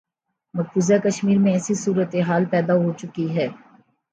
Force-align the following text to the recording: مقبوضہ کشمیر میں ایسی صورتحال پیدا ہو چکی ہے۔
مقبوضہ 0.53 0.93
کشمیر 1.03 1.37
میں 1.37 1.51
ایسی 1.53 1.73
صورتحال 1.75 2.45
پیدا 2.45 2.73
ہو 2.73 2.91
چکی 2.93 3.27
ہے۔ 3.35 3.47